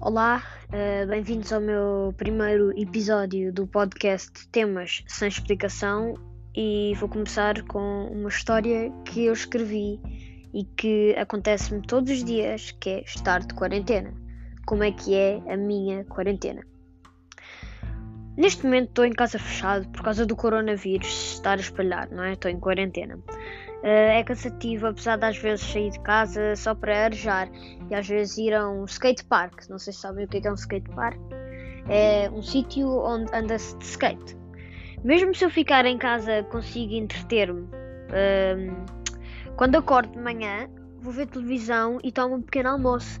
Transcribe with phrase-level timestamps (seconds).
[0.00, 6.14] Olá, uh, bem-vindos ao meu primeiro episódio do podcast Temas Sem Explicação
[6.54, 10.00] e vou começar com uma história que eu escrevi
[10.54, 14.14] e que acontece-me todos os dias, que é estar de quarentena.
[14.66, 16.62] Como é que é a minha quarentena?
[18.36, 22.34] Neste momento estou em casa fechado por causa do coronavírus estar a espalhar, não é?
[22.34, 23.18] Estou em quarentena.
[23.82, 27.48] Uh, é cansativo, apesar de às vezes sair de casa só para arejar
[27.88, 29.68] e às vezes ir a um skate park.
[29.68, 31.18] Não sei se sabem o que é, é um skate park.
[31.88, 34.36] É um sítio onde anda-se de skate.
[35.04, 37.62] Mesmo se eu ficar em casa, consigo entreter-me.
[37.62, 38.98] Uh,
[39.56, 40.68] quando acordo de manhã,
[41.00, 43.20] vou ver televisão e tomo um pequeno almoço.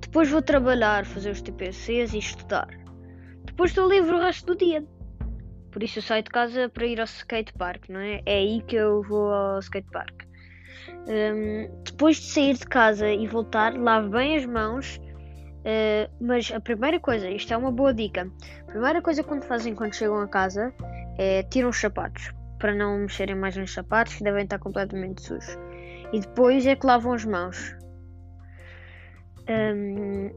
[0.00, 2.68] Depois vou trabalhar, fazer os TPCs e estudar.
[3.44, 4.86] Depois estou livre o resto do dia.
[5.70, 8.22] Por isso eu saio de casa para ir ao skatepark, não é?
[8.24, 10.26] É aí que eu vou ao skatepark.
[11.06, 14.96] Um, depois de sair de casa e voltar, lavo bem as mãos.
[15.58, 18.30] Uh, mas a primeira coisa, isto é uma boa dica.
[18.62, 20.72] A primeira coisa quando fazem quando chegam a casa
[21.18, 25.58] é tiram os sapatos para não mexerem mais nos sapatos que devem estar completamente sujos.
[26.12, 27.76] E depois é que lavam as mãos.
[29.48, 30.30] Um,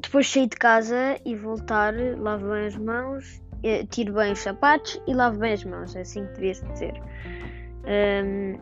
[0.00, 4.38] depois de sair de casa e voltar, lavo bem as mãos eh, tiro bem os
[4.38, 6.94] sapatos e lavo bem as mãos, é assim que devia dizer.
[7.84, 8.60] Um, uh,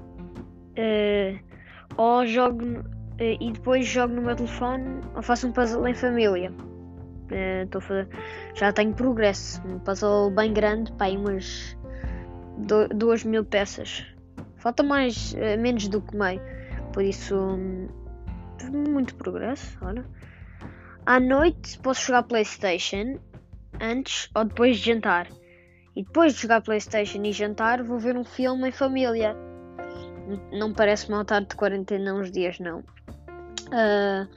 [0.77, 1.39] eh,
[1.97, 2.85] ou jogo uh,
[3.19, 6.51] e depois jogo no meu telefone ou faço um puzzle em família.
[6.51, 8.09] Uh, fazer,
[8.55, 11.77] já tenho progresso, um puzzle bem grande, pá, umas
[12.59, 14.07] do, duas mil peças.
[14.57, 16.41] Falta mais, menos do que meio,
[16.93, 17.89] por isso um,
[18.91, 20.05] muito progresso, olha.
[21.05, 23.19] À noite posso jogar Playstation
[23.81, 25.29] antes ou depois de jantar.
[25.95, 29.35] E depois de jogar Playstation e jantar, vou ver um filme em família.
[30.53, 32.81] Não parece mal estar de quarentena uns dias, não.
[33.69, 34.29] Uh,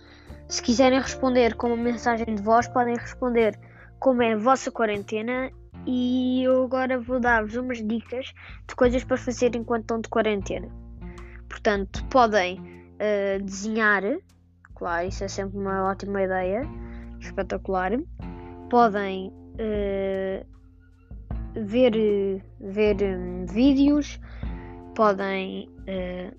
[0.47, 3.59] se quiserem responder com uma mensagem de voz, podem responder
[3.99, 5.51] como é a vossa quarentena.
[5.85, 8.33] E eu agora vou dar-vos umas dicas
[8.67, 10.69] de coisas para fazer enquanto estão de quarentena.
[11.49, 14.03] Portanto, podem uh, desenhar,
[14.75, 16.61] claro, isso é sempre uma ótima ideia,
[17.19, 17.93] espetacular
[18.69, 20.45] podem uh,
[21.65, 21.93] ver,
[22.59, 24.19] ver um, vídeos,
[24.95, 25.69] podem.
[25.81, 26.37] Uh,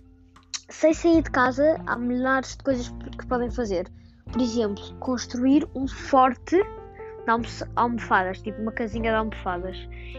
[0.69, 3.91] sem sair de casa, há milhares de coisas que podem fazer.
[4.33, 9.77] Por exemplo, construir um forte de almofadas, tipo uma casinha de almofadas.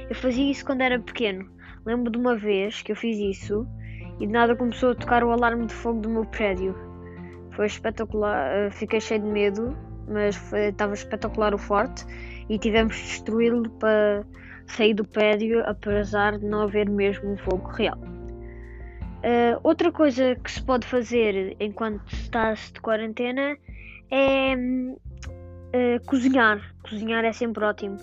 [0.09, 1.49] Eu fazia isso quando era pequeno.
[1.85, 3.65] Lembro de uma vez que eu fiz isso
[4.19, 6.75] e de nada começou a tocar o alarme de fogo do meu prédio.
[7.55, 9.75] Foi espetacular, eh, fiquei cheio de medo
[10.07, 12.05] mas estava espetacular o forte
[12.49, 14.25] e tivemos de destruí-lo para
[14.67, 17.97] sair do prédio, apesar de não haver mesmo um fogo real.
[17.97, 23.55] Uh, outra coisa que se pode fazer enquanto está-se de quarentena
[24.09, 26.73] é uh, cozinhar.
[26.81, 27.97] Cozinhar é sempre ótimo.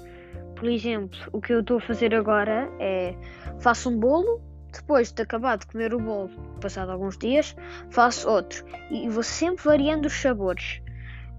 [0.54, 3.14] Por exemplo, o que eu estou a fazer agora é
[3.60, 4.40] faço um bolo,
[4.72, 6.30] depois de acabar de comer o bolo,
[6.60, 7.56] passado alguns dias,
[7.90, 10.80] faço outro e vou sempre variando os sabores.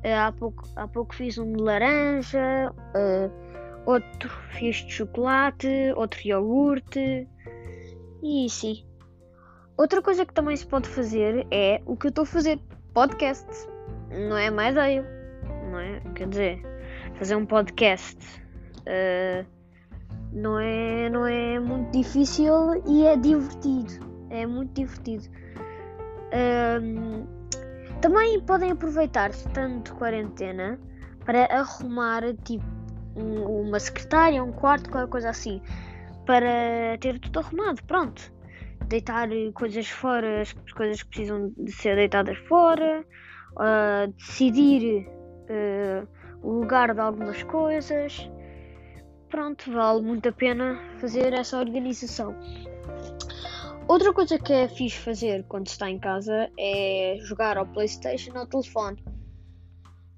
[0.04, 3.32] Uh, há, pouco, há pouco fiz um de laranja, uh,
[3.86, 7.28] outro fiz de chocolate, outro iogurte.
[8.24, 8.86] E sim.
[9.78, 12.60] Outra coisa que também se pode fazer é o que eu estou a fazer:
[12.94, 13.48] podcast.
[14.10, 15.06] Não é má ideia,
[15.72, 16.00] não é?
[16.16, 16.62] Quer dizer,
[17.16, 18.18] fazer um podcast
[18.82, 19.46] uh,
[20.32, 23.94] não, é, não é muito difícil e é divertido.
[24.30, 25.24] É muito divertido.
[26.32, 27.39] Uh,
[28.02, 30.80] também podem aproveitar, estando de quarentena,
[31.26, 32.66] para arrumar tipo
[33.16, 35.62] um, uma secretária, um quarto, qualquer coisa assim,
[36.26, 37.84] para ter tudo arrumado.
[37.84, 38.34] Pronto.
[38.88, 43.06] Deitar coisas fora, as coisas que precisam de ser deitadas fora,
[43.52, 46.08] uh, decidir uh,
[46.42, 48.30] o lugar de algumas coisas.
[49.30, 52.36] Pronto, vale muito a pena fazer essa organização.
[53.90, 58.46] Outra coisa que é fixe fazer quando está em casa é jogar ao Playstation ao
[58.46, 59.04] telefone.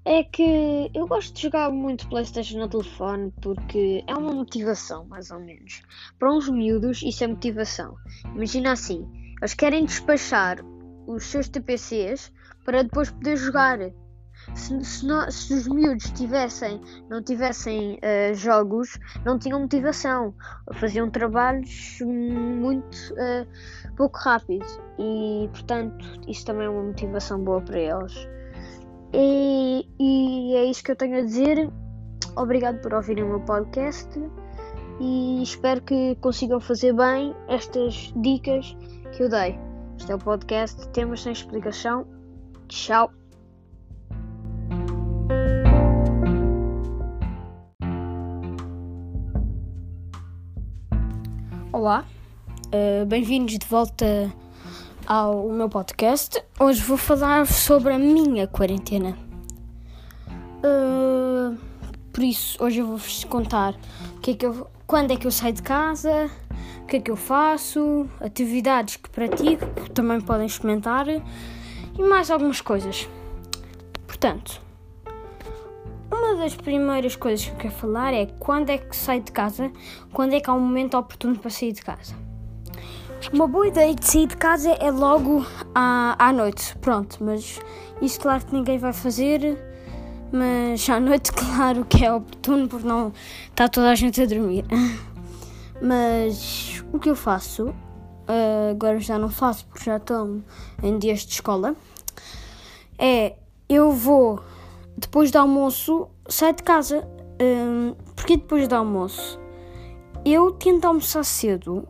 [0.04, 5.30] É que eu gosto de jogar muito Playstation no telefone porque é uma motivação, mais
[5.30, 5.80] ou menos.
[6.18, 7.96] Para uns miúdos isso é motivação.
[8.34, 9.10] Imagina assim,
[9.40, 10.58] eles querem despachar
[11.06, 12.30] os seus TPCs
[12.66, 13.78] para depois poder jogar
[14.54, 20.34] se, se, não, se os miúdos tivessem, não tivessem uh, jogos, não tinham motivação.
[20.74, 23.46] Faziam trabalhos muito uh,
[23.96, 24.80] pouco rápidos.
[24.98, 28.28] E, portanto, isso também é uma motivação boa para eles.
[29.12, 31.70] E, e é isso que eu tenho a dizer.
[32.36, 34.08] Obrigado por ouvirem o meu podcast
[35.00, 38.76] e espero que consigam fazer bem estas dicas
[39.12, 39.58] que eu dei.
[39.98, 42.06] Este é o podcast Temas Sem Explicação.
[42.68, 43.21] Tchau!
[51.82, 52.04] Olá,
[52.68, 54.32] uh, bem-vindos de volta
[55.04, 56.40] ao meu podcast.
[56.60, 59.18] Hoje vou falar sobre a minha quarentena.
[60.62, 61.58] Uh,
[62.12, 63.74] por isso, hoje eu vou-vos contar
[64.20, 66.30] que é que eu, quando é que eu saio de casa,
[66.84, 71.20] o que é que eu faço, atividades que pratico, que também podem experimentar e
[71.98, 73.08] mais algumas coisas.
[74.06, 74.62] Portanto,
[76.32, 79.70] uma das primeiras coisas que eu quero falar é quando é que saio de casa,
[80.14, 82.14] quando é que há um momento oportuno para sair de casa.
[83.30, 85.44] Uma boa ideia de sair de casa é logo
[85.74, 87.60] à, à noite, pronto, mas
[88.00, 89.58] isso claro que ninguém vai fazer,
[90.32, 93.12] mas à noite claro que é oportuno porque não
[93.50, 94.64] está toda a gente a dormir.
[95.82, 97.74] Mas o que eu faço,
[98.26, 100.40] ah, agora já não faço porque já estou
[100.82, 101.76] em dias de escola,
[102.98, 103.34] é
[103.68, 104.42] eu vou
[104.96, 107.08] depois do almoço, saio de casa.
[107.40, 109.40] Um, porque depois do almoço?
[110.24, 111.88] Eu tento almoçar cedo,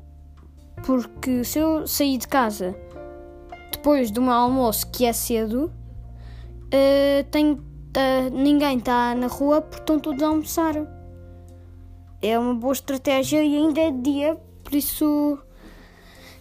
[0.86, 2.74] porque se eu sair de casa
[3.70, 5.70] depois do meu almoço, que é cedo,
[6.66, 10.74] uh, tenho, uh, ninguém está na rua porque estão todos a almoçar.
[12.22, 15.38] É uma boa estratégia e ainda é dia, por isso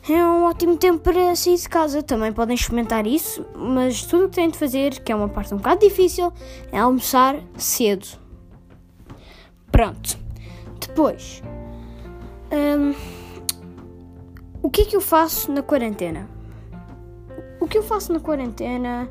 [0.10, 2.02] é um ótimo tempo para sair de casa.
[2.02, 5.54] Também podem experimentar isso, mas tudo o que têm de fazer, que é uma parte
[5.54, 6.34] um bocado difícil,
[6.72, 8.08] é almoçar cedo.
[9.72, 10.18] Pronto.
[10.80, 11.42] Depois,
[12.52, 12.94] hum,
[14.62, 16.28] o que é que eu faço na quarentena?
[17.60, 19.10] O que eu faço na quarentena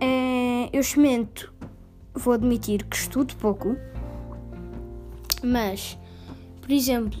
[0.00, 0.68] é.
[0.72, 1.52] Eu experimento,
[2.12, 3.76] vou admitir que estudo pouco,
[5.42, 5.98] mas,
[6.60, 7.18] por exemplo,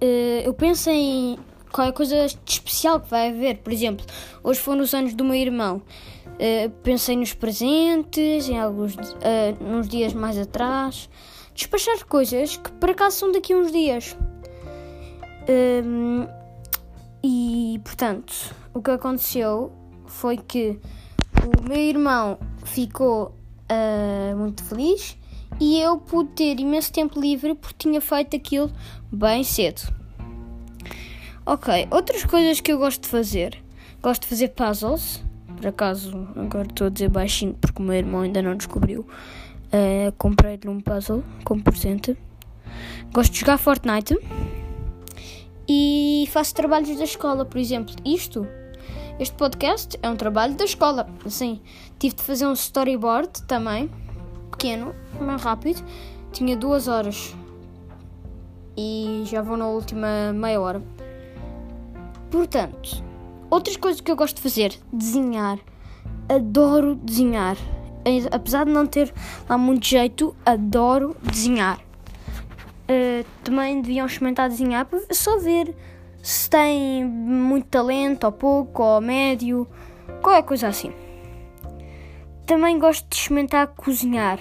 [0.00, 1.38] eh, eu penso em
[1.72, 3.58] qualquer coisa de especial que vai haver.
[3.58, 4.04] Por exemplo,
[4.42, 5.82] hoje foram os anos do meu irmão.
[6.26, 8.98] Uh, pensei nos presentes, em alguns uh,
[9.60, 11.08] nos dias mais atrás.
[11.54, 14.16] Despachar coisas que por acaso são daqui a uns dias.
[15.48, 16.28] Um, ehm,
[17.22, 19.72] e portanto, o que aconteceu
[20.06, 20.78] foi que
[21.44, 23.34] o meu irmão ficou
[23.70, 25.16] uh, muito feliz
[25.60, 28.70] e eu pude ter imenso tempo livre porque tinha feito aquilo
[29.12, 30.01] bem cedo.
[31.52, 33.62] Ok, outras coisas que eu gosto de fazer.
[34.00, 35.22] Gosto de fazer puzzles.
[35.54, 39.02] Por acaso, agora estou a dizer baixinho porque o meu irmão ainda não descobriu.
[39.66, 42.16] Uh, Comprei-lhe um puzzle como presente.
[43.12, 44.18] Gosto de jogar Fortnite.
[45.68, 47.94] E faço trabalhos da escola, por exemplo.
[48.02, 48.48] Isto,
[49.20, 51.06] este podcast é um trabalho da escola.
[51.22, 51.60] Assim,
[51.98, 53.90] tive de fazer um storyboard também,
[54.50, 55.84] pequeno, mais rápido.
[56.32, 57.36] Tinha duas horas.
[58.74, 61.01] E já vou na última meia hora.
[62.32, 63.04] Portanto,
[63.50, 65.58] outras coisas que eu gosto de fazer: desenhar.
[66.30, 67.58] Adoro desenhar.
[68.32, 69.12] Apesar de não ter
[69.48, 71.78] lá muito jeito, adoro desenhar.
[71.78, 75.76] Uh, também deviam experimentar desenhar para só ver
[76.22, 79.68] se tem muito talento, ou pouco, ou médio,
[80.22, 80.92] qualquer coisa assim.
[82.46, 84.40] Também gosto de experimentar cozinhar.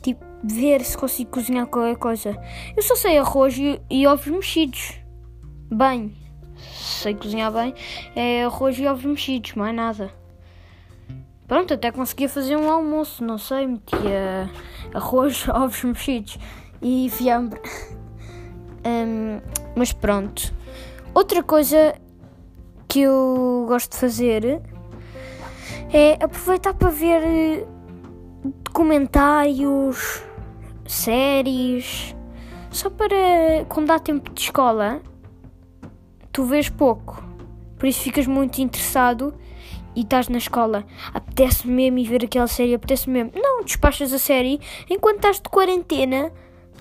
[0.00, 2.38] Tipo, ver se consigo cozinhar qualquer coisa.
[2.76, 4.94] Eu só sei arroz e, e ovos mexidos.
[5.70, 6.14] Bem,
[6.58, 7.74] sei cozinhar bem,
[8.14, 10.10] é arroz e ovos mexidos, mais nada.
[11.46, 14.50] Pronto, até conseguia fazer um almoço, não sei, metia
[14.92, 16.38] arroz, ovos mexidos
[16.82, 17.60] e fiambre.
[18.84, 19.40] Um,
[19.74, 20.52] mas pronto.
[21.14, 21.94] Outra coisa
[22.86, 24.62] que eu gosto de fazer
[25.92, 27.66] é aproveitar para ver
[28.64, 30.22] documentários,
[30.86, 32.14] séries,
[32.70, 35.00] só para quando dá tempo de escola
[36.38, 37.20] tu vês pouco,
[37.76, 39.34] por isso ficas muito interessado
[39.96, 43.32] e estás na escola, apetece mesmo ir ver aquela série, apetece mesmo.
[43.34, 46.30] Não, despachas a série enquanto estás de quarentena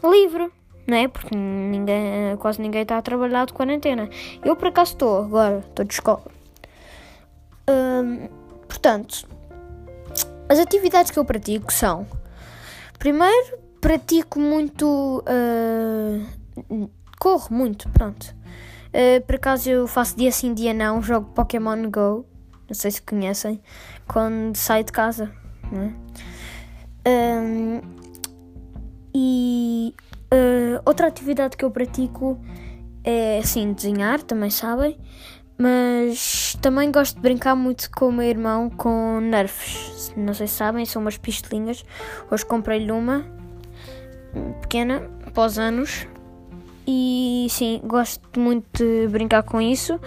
[0.03, 0.51] livre,
[0.85, 1.07] não é?
[1.07, 4.07] Porque ninguém, quase ninguém está a trabalhar de quarentena.
[4.45, 6.27] Eu por acaso estou agora, estou de escola.
[7.67, 8.27] Hum,
[8.67, 9.27] portanto,
[10.47, 12.05] as atividades que eu pratico são:
[12.99, 15.23] primeiro, pratico muito.
[15.25, 16.87] Uh,
[17.19, 18.36] corro muito, pronto.
[18.97, 22.25] Uh, por acaso eu faço dia sim, dia não, jogo Pokémon Go.
[22.67, 23.61] Não sei se conhecem.
[24.07, 25.31] Quando saio de casa.
[25.71, 25.93] Né?
[27.07, 27.81] Um,
[29.13, 29.93] e
[30.33, 32.39] uh, outra atividade que eu pratico
[33.03, 34.97] é assim, desenhar, também sabem.
[35.59, 40.11] Mas também gosto de brincar muito com o meu irmão com nerfs.
[40.17, 41.83] Não sei se sabem, são umas pistolinhas.
[42.31, 43.25] Hoje comprei-lhe uma
[44.61, 46.07] pequena, após anos.
[46.87, 49.99] E sim, gosto muito de brincar com isso.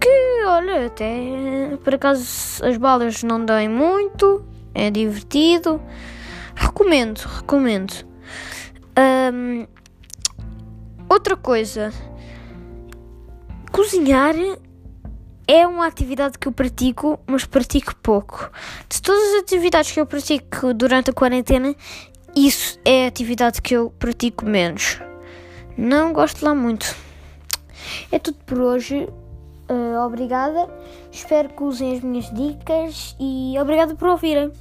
[0.00, 5.80] Que olha, até por acaso as balas não dão muito, é divertido.
[6.54, 7.92] Recomendo, recomendo.
[8.98, 9.66] Um,
[11.08, 11.92] Outra coisa,
[13.70, 14.34] cozinhar
[15.46, 18.50] é uma atividade que eu pratico, mas pratico pouco.
[18.88, 21.76] De todas as atividades que eu pratico durante a quarentena,
[22.34, 24.98] isso é a atividade que eu pratico menos.
[25.76, 26.96] Não gosto lá muito.
[28.10, 29.08] É tudo por hoje.
[29.68, 30.68] Uh, obrigada.
[31.12, 34.52] Espero que usem as minhas dicas e obrigada por ouvirem.